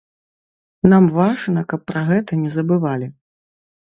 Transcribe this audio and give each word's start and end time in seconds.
Нам 0.93 1.03
важна, 1.17 1.63
каб 1.73 1.83
пра 1.91 2.01
гэта 2.09 2.31
не 2.45 2.51
забывалі. 2.57 3.07